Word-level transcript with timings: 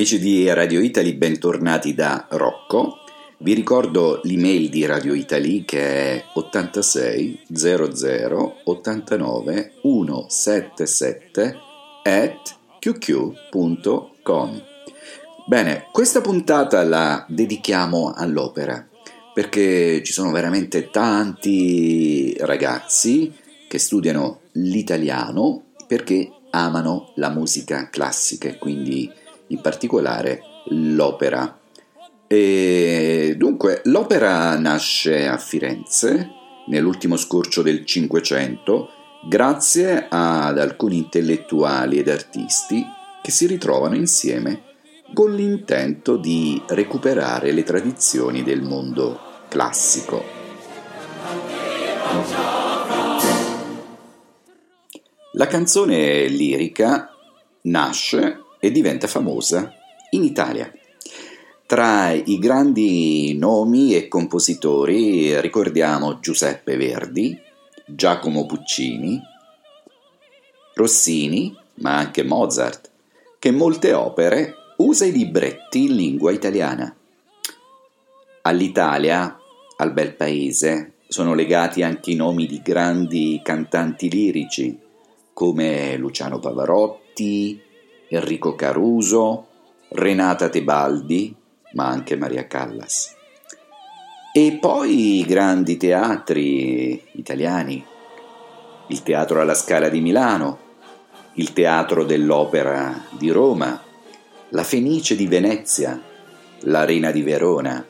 Amici 0.00 0.18
di 0.18 0.50
Radio 0.50 0.80
Italy, 0.80 1.12
bentornati 1.12 1.92
da 1.92 2.24
Rocco. 2.30 3.00
Vi 3.36 3.52
ricordo 3.52 4.22
l'email 4.22 4.70
di 4.70 4.86
Radio 4.86 5.12
Italy 5.12 5.66
che 5.66 5.78
è 5.82 6.24
86 6.32 7.42
00 7.52 8.60
89 8.64 9.72
177 9.82 11.56
at 12.02 12.56
qq.com. 12.78 14.62
Bene, 15.46 15.84
questa 15.92 16.22
puntata 16.22 16.82
la 16.82 17.26
dedichiamo 17.28 18.14
all'opera 18.16 18.82
perché 19.34 20.02
ci 20.02 20.14
sono 20.14 20.30
veramente 20.30 20.88
tanti 20.88 22.34
ragazzi 22.38 23.30
che 23.68 23.78
studiano 23.78 24.40
l'italiano 24.52 25.64
perché 25.86 26.32
amano 26.52 27.12
la 27.16 27.28
musica 27.28 27.90
classica 27.90 28.48
e 28.48 28.56
quindi 28.56 29.19
in 29.50 29.60
particolare 29.60 30.42
l'opera. 30.66 31.58
E 32.26 33.34
dunque, 33.36 33.82
l'opera 33.84 34.58
nasce 34.58 35.26
a 35.26 35.36
Firenze 35.36 36.30
nell'ultimo 36.66 37.16
scorcio 37.16 37.62
del 37.62 37.84
Cinquecento 37.84 38.90
grazie 39.26 40.06
ad 40.08 40.58
alcuni 40.58 40.96
intellettuali 40.98 41.98
ed 41.98 42.08
artisti 42.08 42.84
che 43.22 43.30
si 43.30 43.46
ritrovano 43.46 43.94
insieme 43.94 44.62
con 45.12 45.34
l'intento 45.34 46.16
di 46.16 46.62
recuperare 46.68 47.52
le 47.52 47.64
tradizioni 47.64 48.42
del 48.42 48.62
mondo 48.62 49.18
classico. 49.48 50.38
La 55.32 55.46
canzone 55.46 56.26
lirica 56.26 57.10
nasce 57.62 58.44
e 58.60 58.70
diventa 58.70 59.08
famosa 59.08 59.74
in 60.10 60.22
Italia. 60.22 60.70
Tra 61.66 62.10
i 62.12 62.38
grandi 62.38 63.36
nomi 63.38 63.94
e 63.94 64.08
compositori 64.08 65.40
ricordiamo 65.40 66.20
Giuseppe 66.20 66.76
Verdi, 66.76 67.36
Giacomo 67.86 68.46
Puccini, 68.46 69.20
Rossini, 70.74 71.56
ma 71.74 71.96
anche 71.96 72.22
Mozart, 72.22 72.90
che 73.38 73.50
molte 73.50 73.92
opere 73.92 74.54
usa 74.76 75.04
i 75.04 75.12
libretti 75.12 75.84
in 75.84 75.94
lingua 75.94 76.32
italiana. 76.32 76.94
All'Italia, 78.42 79.38
al 79.76 79.92
bel 79.92 80.14
paese, 80.14 80.94
sono 81.06 81.34
legati 81.34 81.82
anche 81.82 82.10
i 82.10 82.16
nomi 82.16 82.46
di 82.46 82.60
grandi 82.62 83.40
cantanti 83.42 84.08
lirici 84.08 84.78
come 85.32 85.96
Luciano 85.96 86.38
Pavarotti, 86.38 87.60
Enrico 88.12 88.56
Caruso, 88.56 89.46
Renata 89.90 90.48
Tebaldi, 90.48 91.32
ma 91.74 91.86
anche 91.86 92.16
Maria 92.16 92.48
Callas. 92.48 93.14
E 94.32 94.58
poi 94.60 95.20
i 95.20 95.24
grandi 95.24 95.76
teatri 95.76 97.00
italiani, 97.12 97.84
il 98.88 99.02
Teatro 99.04 99.40
alla 99.40 99.54
Scala 99.54 99.88
di 99.88 100.00
Milano, 100.00 100.58
il 101.34 101.52
Teatro 101.52 102.04
dell'Opera 102.04 103.04
di 103.10 103.30
Roma, 103.30 103.80
la 104.48 104.64
Fenice 104.64 105.14
di 105.14 105.28
Venezia, 105.28 106.00
l'Arena 106.62 107.12
di 107.12 107.22
Verona 107.22 107.86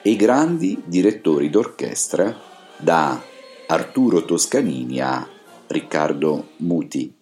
e 0.00 0.10
i 0.10 0.16
grandi 0.16 0.80
direttori 0.86 1.50
d'orchestra 1.50 2.34
da 2.78 3.20
Arturo 3.66 4.24
Toscanini 4.24 5.00
a 5.00 5.28
Riccardo 5.66 6.48
Muti. 6.56 7.19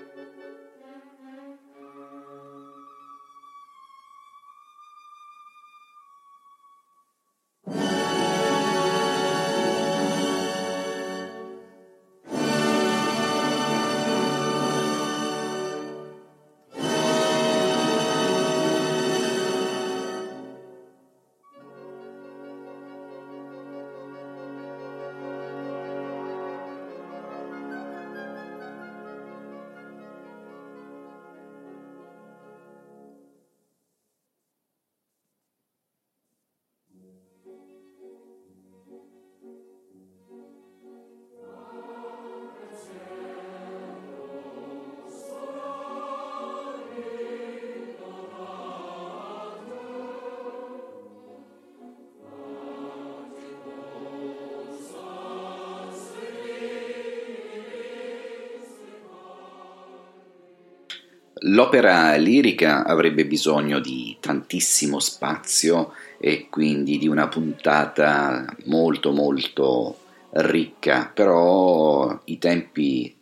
L'opera 61.41 62.15
lirica 62.15 62.86
avrebbe 62.86 63.27
bisogno 63.27 63.78
di 63.78 64.16
tantissimo 64.21 64.98
spazio 64.98 65.92
e 66.18 66.48
quindi 66.48 66.97
di 66.97 67.09
una 67.09 67.28
puntata 67.28 68.47
molto 68.65 69.12
molto 69.12 69.98
ricca, 70.30 71.10
però 71.12 72.21
i 72.24 72.38
tempi 72.38 73.15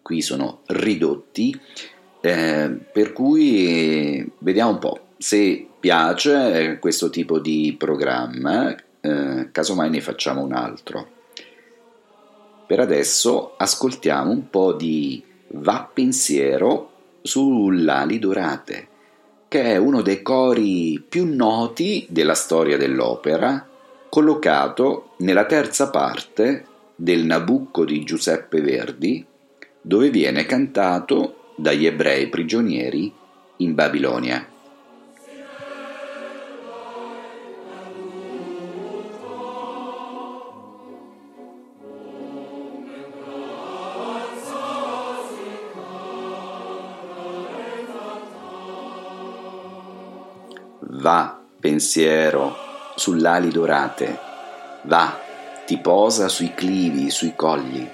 qui 0.00 0.22
sono 0.22 0.60
ridotti, 0.66 1.60
eh, 2.20 2.70
per 2.92 3.12
cui 3.12 4.30
vediamo 4.38 4.70
un 4.70 4.78
po' 4.78 5.00
se 5.18 5.66
piace 5.80 6.78
questo 6.80 7.10
tipo 7.10 7.40
di 7.40 7.74
programma, 7.76 8.72
eh, 9.00 9.48
casomai 9.50 9.90
ne 9.90 10.00
facciamo 10.00 10.42
un 10.42 10.52
altro. 10.52 11.08
Per 12.68 12.78
adesso 12.78 13.54
ascoltiamo 13.56 14.30
un 14.30 14.48
po' 14.48 14.74
di 14.74 15.24
Va 15.50 15.90
pensiero 15.92 16.97
sull'ali 17.28 18.18
dorate, 18.18 18.88
che 19.48 19.62
è 19.64 19.76
uno 19.76 20.00
dei 20.00 20.22
cori 20.22 21.04
più 21.06 21.26
noti 21.26 22.06
della 22.08 22.34
storia 22.34 22.78
dell'opera, 22.78 23.68
collocato 24.08 25.10
nella 25.18 25.44
terza 25.44 25.90
parte 25.90 26.64
del 26.96 27.26
Nabucco 27.26 27.84
di 27.84 28.02
Giuseppe 28.02 28.62
Verdi, 28.62 29.24
dove 29.80 30.08
viene 30.08 30.46
cantato 30.46 31.52
dagli 31.54 31.84
ebrei 31.84 32.28
prigionieri 32.28 33.12
in 33.58 33.74
Babilonia. 33.74 34.46
Va, 51.08 51.40
pensiero, 51.58 52.54
sull'ali 52.94 53.50
dorate, 53.50 54.18
va, 54.82 55.18
ti 55.64 55.78
posa 55.78 56.28
sui 56.28 56.52
clivi, 56.52 57.08
sui 57.08 57.34
colli, 57.34 57.88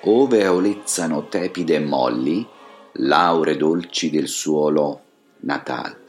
ove 0.00 0.48
olezzano 0.48 1.28
tepide 1.28 1.76
e 1.76 1.78
molli, 1.78 2.44
laure 2.94 3.56
dolci 3.56 4.10
del 4.10 4.26
suolo 4.26 5.02
natal. 5.42 6.07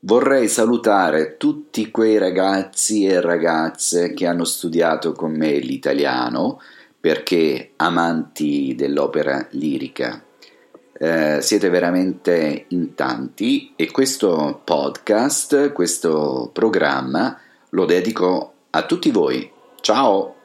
Vorrei 0.00 0.46
salutare 0.46 1.36
tutti 1.36 1.90
quei 1.90 2.18
ragazzi 2.18 3.04
e 3.04 3.20
ragazze 3.20 4.14
che 4.14 4.26
hanno 4.26 4.44
studiato 4.44 5.12
con 5.12 5.32
me 5.32 5.58
l'italiano 5.58 6.60
perché 7.00 7.72
amanti 7.76 8.74
dell'opera 8.76 9.46
lirica. 9.50 10.22
Eh, 10.92 11.38
siete 11.40 11.68
veramente 11.68 12.66
in 12.68 12.94
tanti 12.94 13.72
e 13.74 13.90
questo 13.90 14.60
podcast, 14.64 15.72
questo 15.72 16.50
programma 16.52 17.38
lo 17.70 17.84
dedico 17.84 18.52
a 18.70 18.84
tutti 18.84 19.10
voi. 19.10 19.50
Ciao! 19.80 20.37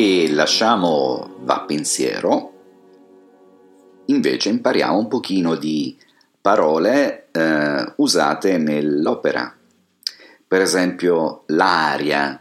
E 0.00 0.30
lasciamo 0.30 1.38
va 1.40 1.62
pensiero, 1.62 2.52
invece 4.06 4.48
impariamo 4.48 4.96
un 4.96 5.08
pochino 5.08 5.56
di 5.56 5.98
parole 6.40 7.30
eh, 7.32 7.94
usate 7.96 8.58
nell'opera. 8.58 9.52
Per 10.46 10.60
esempio 10.60 11.42
l'aria. 11.46 12.40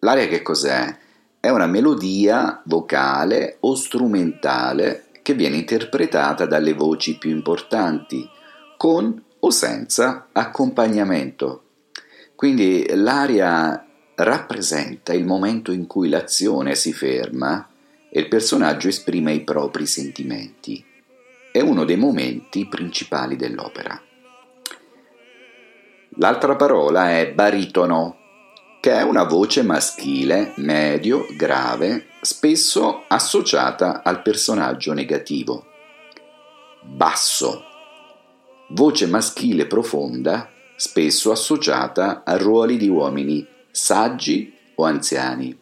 L'aria 0.00 0.26
che 0.26 0.42
cos'è? 0.42 0.98
È 1.38 1.48
una 1.50 1.68
melodia 1.68 2.60
vocale 2.64 3.58
o 3.60 3.76
strumentale 3.76 5.04
che 5.22 5.34
viene 5.34 5.58
interpretata 5.58 6.46
dalle 6.46 6.72
voci 6.72 7.16
più 7.16 7.30
importanti, 7.30 8.28
con 8.76 9.22
o 9.38 9.50
senza 9.50 10.30
accompagnamento. 10.32 11.62
Quindi 12.34 12.84
l'aria 12.92 13.85
rappresenta 14.16 15.12
il 15.12 15.26
momento 15.26 15.72
in 15.72 15.86
cui 15.86 16.08
l'azione 16.08 16.74
si 16.74 16.92
ferma 16.92 17.68
e 18.08 18.20
il 18.20 18.28
personaggio 18.28 18.88
esprime 18.88 19.32
i 19.32 19.42
propri 19.42 19.86
sentimenti. 19.86 20.84
È 21.52 21.60
uno 21.60 21.84
dei 21.84 21.96
momenti 21.96 22.66
principali 22.66 23.36
dell'opera. 23.36 24.00
L'altra 26.18 26.56
parola 26.56 27.10
è 27.18 27.30
baritono, 27.32 28.16
che 28.80 28.92
è 28.92 29.02
una 29.02 29.24
voce 29.24 29.62
maschile, 29.62 30.54
medio, 30.56 31.26
grave, 31.36 32.06
spesso 32.22 33.04
associata 33.06 34.02
al 34.02 34.22
personaggio 34.22 34.94
negativo. 34.94 35.66
Basso, 36.82 37.64
voce 38.68 39.06
maschile 39.06 39.66
profonda, 39.66 40.50
spesso 40.76 41.32
associata 41.32 42.22
a 42.24 42.36
ruoli 42.36 42.78
di 42.78 42.88
uomini 42.88 43.46
saggi 43.76 44.54
o 44.76 44.84
anziani. 44.84 45.56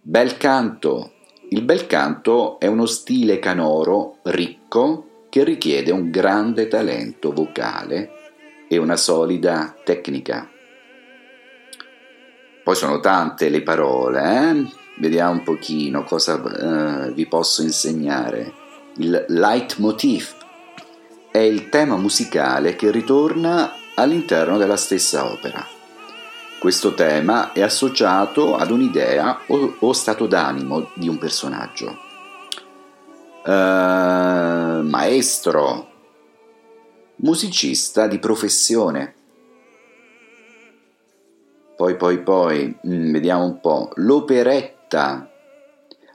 Bel 0.00 0.36
canto. 0.36 1.12
Il 1.50 1.62
bel 1.62 1.86
canto 1.86 2.58
è 2.58 2.66
uno 2.66 2.86
stile 2.86 3.38
canoro 3.38 4.18
ricco 4.24 5.26
che 5.28 5.44
richiede 5.44 5.92
un 5.92 6.10
grande 6.10 6.66
talento 6.66 7.32
vocale 7.32 8.10
e 8.68 8.78
una 8.78 8.96
solida 8.96 9.76
tecnica. 9.84 10.50
Poi 12.64 12.74
sono 12.74 12.98
tante 12.98 13.48
le 13.48 13.62
parole, 13.62 14.50
eh? 14.50 14.66
vediamo 14.98 15.32
un 15.32 15.42
pochino 15.44 16.02
cosa 16.02 16.42
eh, 16.42 17.12
vi 17.12 17.26
posso 17.26 17.62
insegnare. 17.62 18.52
Il 18.96 19.24
leitmotiv 19.28 20.34
è 21.30 21.38
il 21.38 21.68
tema 21.68 21.96
musicale 21.96 22.74
che 22.74 22.90
ritorna 22.90 23.72
all'interno 23.94 24.58
della 24.58 24.76
stessa 24.76 25.30
opera. 25.30 25.80
Questo 26.62 26.94
tema 26.94 27.50
è 27.50 27.60
associato 27.60 28.54
ad 28.54 28.70
un'idea 28.70 29.40
o, 29.48 29.74
o 29.80 29.92
stato 29.92 30.28
d'animo 30.28 30.90
di 30.94 31.08
un 31.08 31.18
personaggio. 31.18 31.98
Uh, 33.44 34.86
maestro, 34.86 35.88
musicista 37.16 38.06
di 38.06 38.20
professione. 38.20 39.12
Poi, 41.74 41.96
poi, 41.96 42.20
poi, 42.20 42.78
mm, 42.86 43.10
vediamo 43.10 43.44
un 43.44 43.58
po', 43.58 43.90
l'operetta. 43.96 45.28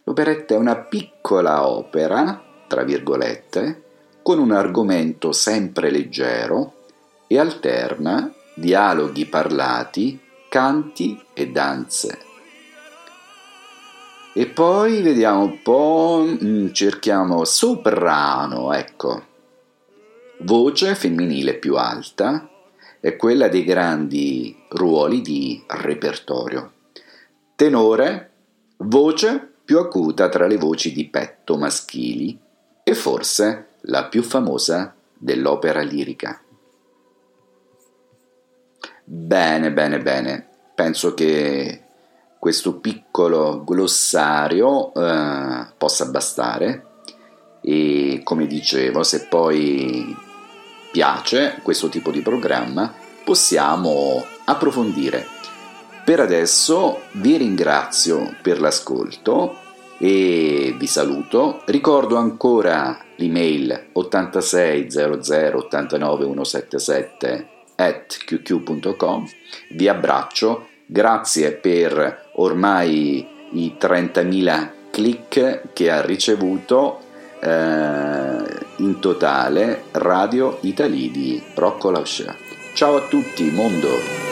L'operetta 0.06 0.54
è 0.54 0.58
una 0.58 0.78
piccola 0.78 1.68
opera, 1.68 2.42
tra 2.68 2.86
virgolette, 2.86 3.84
con 4.24 4.40
un 4.40 4.54
argomento 4.54 5.34
sempre 5.34 5.90
leggero 5.92 6.86
e 7.28 7.38
alterna 7.38 8.32
dialoghi 8.54 9.26
parlati 9.26 10.22
canti 10.50 11.22
e 11.34 11.50
danze. 11.50 12.20
E 14.34 14.46
poi 14.46 15.02
vediamo 15.02 15.42
un 15.42 15.62
po', 15.62 16.24
mm, 16.26 16.72
cerchiamo 16.72 17.44
soprano, 17.44 18.72
ecco. 18.72 19.26
Voce 20.42 20.94
femminile 20.94 21.56
più 21.56 21.76
alta 21.76 22.48
è 23.00 23.16
quella 23.16 23.48
dei 23.48 23.64
grandi 23.64 24.56
ruoli 24.70 25.22
di 25.22 25.64
repertorio. 25.68 26.74
Tenore, 27.56 28.32
voce 28.78 29.54
più 29.66 29.80
acuta 29.80 30.30
tra 30.30 30.46
le 30.46 30.58
voci 30.58 30.94
di 30.94 31.10
petto 31.10 31.58
maschili 31.58 32.40
e 32.84 32.94
forse 32.94 33.70
la 33.82 34.06
più 34.06 34.22
famosa 34.22 34.96
dell'opera 35.18 35.82
lirica. 35.82 36.40
Bene, 39.10 39.72
bene, 39.72 40.02
bene. 40.02 40.46
Penso 40.76 41.14
che 41.14 41.82
questo 42.38 42.80
piccolo 42.80 43.64
glossario 43.64 44.94
eh, 44.94 45.66
possa 45.78 46.08
bastare 46.08 46.86
e 47.62 48.20
come 48.26 48.48
dicevo, 48.48 49.04
se 49.04 49.28
poi 49.28 50.14
piace 50.92 51.60
questo 51.64 51.88
tipo 51.88 52.12
di 52.12 52.20
programma, 52.20 52.94
possiamo 53.24 54.26
approfondire. 54.44 55.26
Per 56.04 56.20
adesso 56.20 57.04
vi 57.14 57.38
ringrazio 57.38 58.36
per 58.42 58.60
l'ascolto 58.60 59.56
e 60.00 60.76
vi 60.78 60.88
saluto. 60.88 61.62
Ricordo 61.64 62.18
ancora 62.18 63.00
l'email 63.16 63.92
8600 63.94 65.58
89 65.60 66.26
177 66.26 67.56
at 67.78 68.18
qq.com. 68.26 69.30
Vi 69.70 69.88
abbraccio, 69.88 70.68
grazie 70.86 71.54
per 71.54 72.32
ormai 72.34 73.28
i 73.52 73.76
30.000 73.80 74.70
click 74.92 75.74
che 75.74 75.92
ha 75.92 76.02
ricevuto 76.02 77.00
eh, 77.40 77.48
in 78.78 79.00
totale 79.00 79.84
Radio 79.92 80.58
Italy 80.62 81.12
di 81.12 81.42
Rocco 81.56 81.90
Lauscia. 81.90 82.36
Ciao 82.74 82.98
a 82.98 83.08
tutti, 83.08 83.50
mondo! 83.52 84.27